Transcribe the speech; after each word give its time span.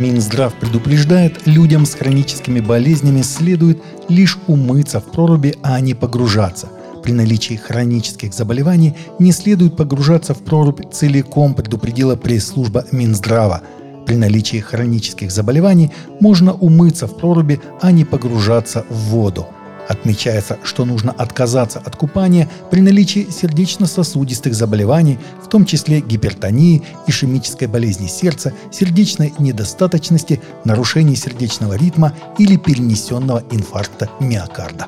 Минздрав 0.00 0.54
предупреждает, 0.54 1.46
людям 1.46 1.84
с 1.84 1.94
хроническими 1.94 2.60
болезнями 2.60 3.20
следует 3.20 3.82
лишь 4.08 4.38
умыться 4.46 4.98
в 4.98 5.04
проруби, 5.04 5.54
а 5.62 5.78
не 5.80 5.92
погружаться. 5.92 6.70
При 7.02 7.12
наличии 7.12 7.54
хронических 7.54 8.32
заболеваний 8.32 8.94
не 9.18 9.32
следует 9.32 9.76
погружаться 9.76 10.32
в 10.32 10.38
прорубь 10.38 10.90
целиком, 10.90 11.54
предупредила 11.54 12.16
пресс-служба 12.16 12.86
Минздрава. 12.92 13.60
При 14.06 14.16
наличии 14.16 14.58
хронических 14.58 15.30
заболеваний 15.30 15.90
можно 16.18 16.54
умыться 16.54 17.06
в 17.06 17.18
проруби, 17.18 17.60
а 17.82 17.92
не 17.92 18.06
погружаться 18.06 18.86
в 18.88 18.94
воду. 19.10 19.46
Отмечается, 19.90 20.56
что 20.62 20.84
нужно 20.84 21.10
отказаться 21.10 21.80
от 21.84 21.96
купания 21.96 22.48
при 22.70 22.80
наличии 22.80 23.26
сердечно-сосудистых 23.28 24.54
заболеваний, 24.54 25.18
в 25.42 25.48
том 25.48 25.64
числе 25.66 26.00
гипертонии, 26.00 26.84
ишемической 27.08 27.66
болезни 27.66 28.06
сердца, 28.06 28.52
сердечной 28.70 29.34
недостаточности, 29.40 30.40
нарушений 30.64 31.16
сердечного 31.16 31.74
ритма 31.74 32.14
или 32.38 32.56
перенесенного 32.56 33.42
инфаркта 33.50 34.08
миокарда. 34.20 34.86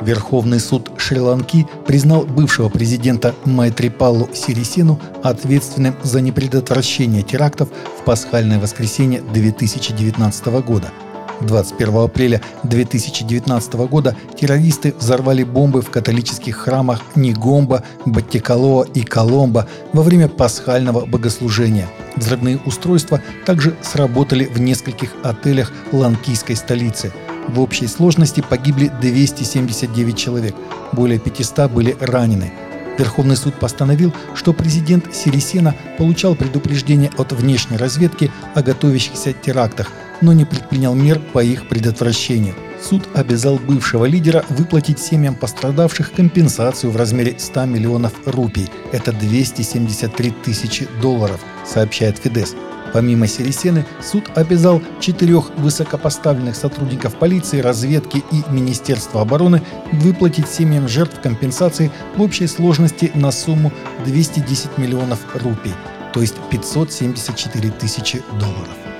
Верховный 0.00 0.60
суд 0.60 0.92
Шри-Ланки 0.96 1.66
признал 1.88 2.24
бывшего 2.24 2.68
президента 2.68 3.34
Майтрипалу 3.44 4.28
Сирисену 4.32 5.00
ответственным 5.24 5.96
за 6.04 6.20
непредотвращение 6.20 7.24
терактов 7.24 7.68
в 7.98 8.04
пасхальное 8.04 8.60
воскресенье 8.60 9.22
2019 9.22 10.46
года. 10.64 10.92
21 11.40 11.96
апреля 11.96 12.40
2019 12.62 13.74
года 13.74 14.16
террористы 14.38 14.94
взорвали 14.98 15.44
бомбы 15.44 15.82
в 15.82 15.90
католических 15.90 16.56
храмах 16.56 17.02
Нигомба, 17.14 17.82
Баттикалоа 18.06 18.84
и 18.84 19.02
Коломбо 19.02 19.66
во 19.92 20.02
время 20.02 20.28
пасхального 20.28 21.06
богослужения. 21.06 21.88
Взрывные 22.16 22.58
устройства 22.64 23.20
также 23.46 23.76
сработали 23.82 24.44
в 24.44 24.60
нескольких 24.60 25.10
отелях 25.22 25.72
ланкийской 25.92 26.56
столицы– 26.56 27.12
в 27.48 27.60
общей 27.60 27.86
сложности 27.86 28.40
погибли 28.40 28.90
279 29.00 30.16
человек, 30.16 30.54
более 30.92 31.18
500 31.18 31.70
были 31.70 31.96
ранены. 32.00 32.52
Верховный 32.98 33.36
суд 33.36 33.54
постановил, 33.54 34.12
что 34.34 34.52
президент 34.52 35.14
Сирисена 35.14 35.74
получал 35.98 36.36
предупреждение 36.36 37.10
от 37.18 37.32
внешней 37.32 37.76
разведки 37.76 38.30
о 38.54 38.62
готовящихся 38.62 39.32
терактах, 39.32 39.90
но 40.24 40.32
не 40.32 40.44
предпринял 40.44 40.94
мер 40.94 41.20
по 41.32 41.44
их 41.44 41.68
предотвращению. 41.68 42.54
Суд 42.82 43.08
обязал 43.14 43.58
бывшего 43.58 44.06
лидера 44.06 44.44
выплатить 44.48 44.98
семьям 44.98 45.34
пострадавших 45.34 46.12
компенсацию 46.12 46.90
в 46.90 46.96
размере 46.96 47.38
100 47.38 47.66
миллионов 47.66 48.12
рупий. 48.26 48.68
Это 48.92 49.12
273 49.12 50.30
тысячи 50.44 50.88
долларов, 51.00 51.40
сообщает 51.64 52.18
Фидес. 52.18 52.54
Помимо 52.92 53.26
Сересены, 53.26 53.84
суд 54.00 54.24
обязал 54.34 54.80
четырех 55.00 55.50
высокопоставленных 55.56 56.54
сотрудников 56.54 57.16
полиции, 57.16 57.60
разведки 57.60 58.22
и 58.30 58.42
Министерства 58.50 59.22
обороны 59.22 59.62
выплатить 59.92 60.48
семьям 60.48 60.88
жертв 60.88 61.20
компенсации 61.20 61.90
в 62.16 62.22
общей 62.22 62.46
сложности 62.46 63.10
на 63.14 63.32
сумму 63.32 63.72
210 64.06 64.78
миллионов 64.78 65.18
рупий, 65.34 65.74
то 66.12 66.20
есть 66.20 66.36
574 66.50 67.70
тысячи 67.72 68.22
долларов. 68.38 68.93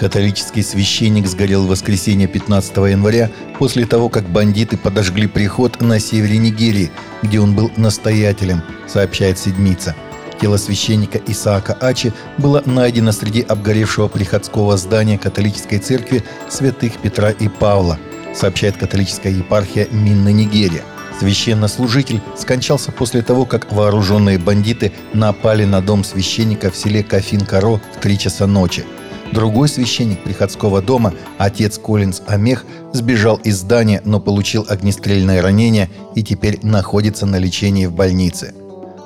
Католический 0.00 0.62
священник 0.62 1.26
сгорел 1.26 1.66
в 1.66 1.68
воскресенье 1.68 2.26
15 2.26 2.74
января 2.78 3.30
после 3.58 3.84
того, 3.84 4.08
как 4.08 4.26
бандиты 4.28 4.78
подожгли 4.78 5.26
приход 5.28 5.80
на 5.82 6.00
севере 6.00 6.38
Нигерии, 6.38 6.90
где 7.22 7.38
он 7.38 7.54
был 7.54 7.70
настоятелем, 7.76 8.62
сообщает 8.88 9.38
Седмица– 9.38 9.94
Тело 10.40 10.56
священника 10.56 11.20
Исаака 11.26 11.74
Ачи 11.74 12.14
было 12.38 12.62
найдено 12.64 13.12
среди 13.12 13.42
обгоревшего 13.42 14.08
приходского 14.08 14.78
здания 14.78 15.18
католической 15.18 15.76
церкви 15.76 16.24
святых 16.48 16.96
Петра 16.96 17.30
и 17.30 17.48
Павла, 17.48 17.98
сообщает 18.34 18.78
католическая 18.78 19.32
епархия 19.32 19.86
Минна 19.90 20.30
Нигерия. 20.30 20.82
Священнослужитель 21.18 22.22
скончался 22.38 22.90
после 22.90 23.20
того, 23.20 23.44
как 23.44 23.70
вооруженные 23.70 24.38
бандиты 24.38 24.92
напали 25.12 25.64
на 25.64 25.82
дом 25.82 26.04
священника 26.04 26.70
в 26.70 26.76
селе 26.76 27.02
Кафин-Каро 27.02 27.78
в 27.94 28.00
3 28.00 28.18
часа 28.18 28.46
ночи. 28.46 28.86
Другой 29.32 29.68
священник 29.68 30.24
приходского 30.24 30.82
дома, 30.82 31.14
отец 31.38 31.78
Коллинз 31.78 32.20
Амех, 32.26 32.64
сбежал 32.92 33.36
из 33.36 33.58
здания, 33.58 34.02
но 34.04 34.18
получил 34.18 34.66
огнестрельное 34.68 35.40
ранение 35.40 35.88
и 36.16 36.22
теперь 36.22 36.58
находится 36.62 37.26
на 37.26 37.36
лечении 37.36 37.86
в 37.86 37.92
больнице. 37.92 38.54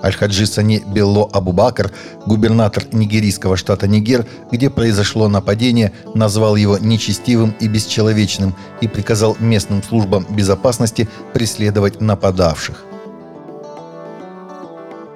Аль-Хаджи 0.03 0.47
Сани 0.47 0.83
Белло 0.87 1.29
Абубакр, 1.33 1.91
губернатор 2.27 2.85
нигерийского 2.93 3.57
штата 3.57 3.87
Нигер, 3.87 4.27
где 4.51 4.71
произошло 4.71 5.29
нападение, 5.29 5.93
назвал 6.15 6.57
его 6.57 6.79
нечестивым 6.79 7.55
и 7.61 7.69
бесчеловечным 7.69 8.55
и 8.81 8.89
приказал 8.89 9.37
местным 9.41 9.83
службам 9.83 10.27
безопасности 10.29 11.09
преследовать 11.33 12.01
нападавших. 12.01 12.85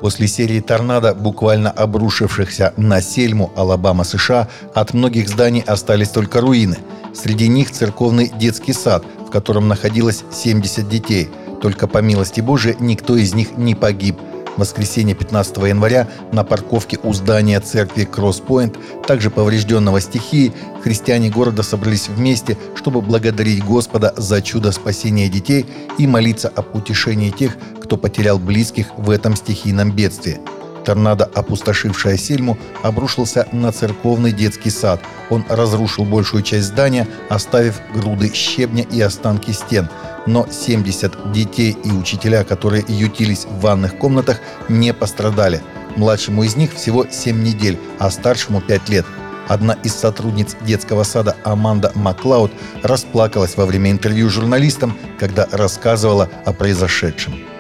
После 0.01 0.29
серии 0.29 0.61
торнадо, 0.61 1.15
буквально 1.15 1.71
обрушившихся 1.71 2.73
на 2.77 3.01
Сельму, 3.01 3.53
Алабама, 3.57 4.05
США, 4.05 4.49
от 4.75 4.95
многих 4.95 5.29
зданий 5.29 5.63
остались 5.63 6.11
только 6.11 6.41
руины. 6.41 6.79
Среди 7.15 7.49
них 7.49 7.71
церковный 7.71 8.29
детский 8.29 8.73
сад, 8.73 9.05
в 9.27 9.31
котором 9.31 9.67
находилось 9.67 10.25
70 10.31 10.89
детей. 10.89 11.29
Только 11.61 11.89
по 11.89 11.99
милости 11.99 12.41
Божией 12.41 12.77
никто 12.79 13.17
из 13.17 13.35
них 13.35 13.57
не 13.57 13.75
погиб– 13.75 14.19
воскресенье 14.59 15.15
15 15.15 15.57
января 15.59 16.09
на 16.33 16.45
парковке 16.45 16.99
у 17.03 17.15
здания 17.15 17.59
церкви 17.61 18.05
Кросспойнт, 18.05 18.77
также 19.07 19.31
поврежденного 19.31 20.01
стихией, 20.01 20.53
христиане 20.83 21.31
города 21.31 21.63
собрались 21.63 22.09
вместе, 22.09 22.59
чтобы 22.75 23.01
благодарить 23.01 23.65
Господа 23.65 24.13
за 24.17 24.43
чудо 24.43 24.73
спасения 24.73 25.29
детей 25.29 25.65
и 25.97 26.07
молиться 26.07 26.49
об 26.49 26.75
утешении 26.75 27.31
тех, 27.31 27.57
кто 27.81 27.97
потерял 27.97 28.39
близких 28.39 28.87
в 28.97 29.11
этом 29.11 29.37
стихийном 29.37 29.93
бедствии. 29.93 30.39
Торнадо, 30.89 31.29
опустошившая 31.35 32.17
Сельму, 32.17 32.57
обрушился 32.83 33.47
на 33.53 33.73
церковный 33.73 34.33
детский 34.33 34.71
сад. 34.71 35.03
Он 35.29 35.45
разрушил 35.51 36.07
большую 36.07 36.43
часть 36.43 36.69
здания, 36.69 37.07
оставив 37.29 37.83
груды 37.93 38.33
щебня 38.33 38.85
и 38.91 38.99
останки 39.03 39.51
стен– 39.51 39.89
но 40.27 40.47
70 40.51 41.33
детей 41.33 41.77
и 41.85 41.91
учителя, 41.91 42.45
которые 42.45 42.85
ютились 42.87 43.47
в 43.47 43.61
ванных 43.61 43.97
комнатах, 43.97 44.41
не 44.69 44.93
пострадали. 44.93 45.63
Младшему 45.97 46.43
из 46.43 46.55
них 46.55 46.75
всего 46.75 47.07
7 47.11 47.43
недель, 47.43 47.79
а 47.99 48.11
старшему 48.11 48.61
5 48.61 48.89
лет. 48.91 49.07
Одна 49.49 49.73
из 49.73 49.95
сотрудниц 49.95 50.55
детского 50.61 51.05
сада 51.05 51.35
Аманда 51.45 51.93
Маклауд 51.95 52.53
расплакалась 52.83 53.57
во 53.57 53.65
время 53.65 53.91
интервью 53.91 54.29
журналистам, 54.29 54.99
когда 55.19 55.49
рассказывала 55.51 56.29
о 56.45 56.53
произошедшем. 56.53 57.58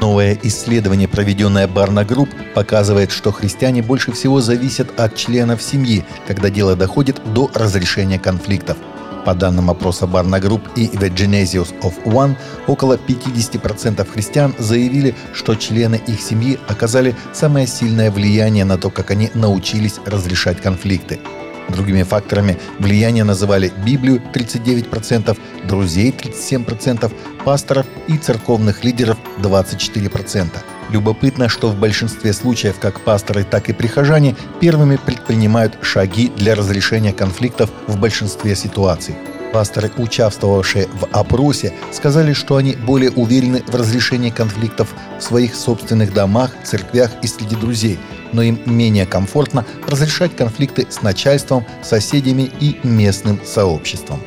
Новое 0.00 0.38
исследование, 0.44 1.08
проведенное 1.08 1.66
Barna 1.66 2.04
Group, 2.04 2.28
показывает, 2.54 3.10
что 3.10 3.32
христиане 3.32 3.82
больше 3.82 4.12
всего 4.12 4.40
зависят 4.40 4.98
от 5.00 5.16
членов 5.16 5.60
семьи, 5.60 6.04
когда 6.26 6.50
дело 6.50 6.76
доходит 6.76 7.20
до 7.34 7.50
разрешения 7.52 8.18
конфликтов. 8.18 8.76
По 9.24 9.34
данным 9.34 9.70
опроса 9.70 10.06
Barna 10.06 10.40
Group 10.40 10.62
и 10.76 10.86
The 10.86 11.12
Genesis 11.12 11.74
of 11.82 12.04
One, 12.04 12.36
около 12.68 12.96
50% 12.96 14.08
христиан 14.08 14.54
заявили, 14.58 15.16
что 15.34 15.56
члены 15.56 16.00
их 16.06 16.20
семьи 16.20 16.58
оказали 16.68 17.16
самое 17.32 17.66
сильное 17.66 18.12
влияние 18.12 18.64
на 18.64 18.78
то, 18.78 18.90
как 18.90 19.10
они 19.10 19.30
научились 19.34 19.96
разрешать 20.06 20.60
конфликты. 20.60 21.18
Другими 21.68 22.02
факторами 22.02 22.58
влияния 22.78 23.24
называли 23.24 23.72
Библию 23.84 24.22
39%, 24.32 25.38
друзей 25.66 26.10
37%, 26.10 27.12
пасторов 27.44 27.86
и 28.08 28.16
церковных 28.16 28.84
лидеров 28.84 29.18
24%. 29.38 30.48
Любопытно, 30.90 31.48
что 31.48 31.68
в 31.68 31.78
большинстве 31.78 32.32
случаев 32.32 32.78
как 32.80 33.00
пасторы, 33.00 33.44
так 33.44 33.68
и 33.68 33.74
прихожане 33.74 34.34
первыми 34.60 34.96
предпринимают 34.96 35.78
шаги 35.82 36.32
для 36.34 36.54
разрешения 36.54 37.12
конфликтов 37.12 37.70
в 37.86 37.98
большинстве 37.98 38.56
ситуаций. 38.56 39.14
Пасторы, 39.52 39.90
участвовавшие 39.96 40.88
в 40.88 41.06
опросе, 41.12 41.72
сказали, 41.92 42.32
что 42.32 42.56
они 42.56 42.74
более 42.74 43.10
уверены 43.10 43.62
в 43.66 43.74
разрешении 43.74 44.30
конфликтов 44.30 44.94
в 45.18 45.22
своих 45.22 45.54
собственных 45.54 46.12
домах, 46.12 46.52
церквях 46.64 47.10
и 47.22 47.26
среди 47.26 47.56
друзей, 47.56 47.98
но 48.32 48.42
им 48.42 48.60
менее 48.66 49.06
комфортно 49.06 49.64
разрешать 49.86 50.36
конфликты 50.36 50.86
с 50.88 51.02
начальством, 51.02 51.66
соседями 51.82 52.50
и 52.60 52.78
местным 52.82 53.40
сообществом. 53.44 54.20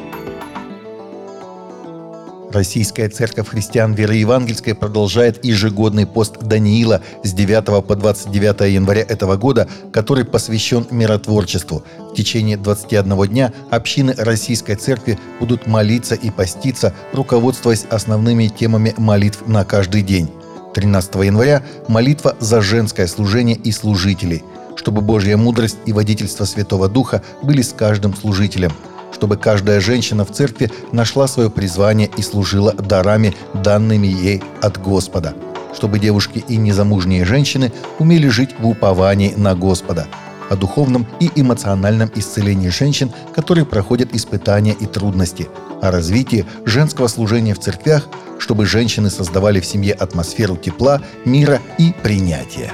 Российская 2.51 3.07
церковь 3.07 3.47
христиан 3.47 3.93
веры 3.93 4.15
евангельской 4.15 4.75
продолжает 4.75 5.43
ежегодный 5.45 6.05
пост 6.05 6.37
Даниила 6.41 7.01
с 7.23 7.31
9 7.31 7.85
по 7.85 7.95
29 7.95 8.73
января 8.73 9.01
этого 9.01 9.37
года, 9.37 9.69
который 9.93 10.25
посвящен 10.25 10.85
миротворчеству. 10.91 11.83
В 12.11 12.13
течение 12.13 12.57
21 12.57 13.27
дня 13.27 13.53
общины 13.69 14.13
Российской 14.17 14.75
церкви 14.75 15.17
будут 15.39 15.65
молиться 15.65 16.15
и 16.15 16.29
поститься, 16.29 16.93
руководствуясь 17.13 17.85
основными 17.89 18.47
темами 18.47 18.93
молитв 18.97 19.47
на 19.47 19.63
каждый 19.63 20.01
день. 20.01 20.29
13 20.73 21.15
января– 21.15 21.63
молитва 21.87 22.35
за 22.39 22.61
женское 22.61 23.07
служение 23.07 23.55
и 23.55 23.71
служителей, 23.71 24.43
чтобы 24.75 25.01
Божья 25.01 25.37
мудрость 25.37 25.77
и 25.85 25.93
водительство 25.93 26.43
Святого 26.45 26.89
Духа 26.89 27.21
были 27.43 27.61
с 27.61 27.71
каждым 27.71 28.15
служителем, 28.15 28.71
чтобы 29.13 29.37
каждая 29.37 29.79
женщина 29.79 30.25
в 30.25 30.31
церкви 30.31 30.71
нашла 30.91 31.27
свое 31.27 31.49
призвание 31.49 32.09
и 32.17 32.21
служила 32.21 32.73
дарами, 32.73 33.35
данными 33.53 34.07
ей 34.07 34.43
от 34.61 34.81
Господа, 34.81 35.33
чтобы 35.75 35.99
девушки 35.99 36.43
и 36.47 36.57
незамужние 36.57 37.25
женщины 37.25 37.71
умели 37.99 38.27
жить 38.27 38.55
в 38.59 38.67
уповании 38.67 39.33
на 39.35 39.55
Господа– 39.55 40.07
о 40.51 40.57
духовном 40.57 41.07
и 41.21 41.31
эмоциональном 41.33 42.11
исцелении 42.13 42.67
женщин, 42.67 43.09
которые 43.33 43.65
проходят 43.65 44.13
испытания 44.13 44.73
и 44.73 44.85
трудности, 44.85 45.47
о 45.81 45.91
развитии 45.91 46.45
женского 46.65 47.07
служения 47.07 47.53
в 47.53 47.59
церквях, 47.59 48.09
чтобы 48.37 48.65
женщины 48.65 49.09
создавали 49.09 49.61
в 49.61 49.65
семье 49.65 49.93
атмосферу 49.93 50.57
тепла, 50.57 51.01
мира 51.23 51.61
и 51.77 51.93
принятия. 52.03 52.73